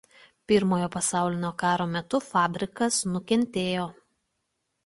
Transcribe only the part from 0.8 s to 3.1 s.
pasaulinio karo metu fabrikas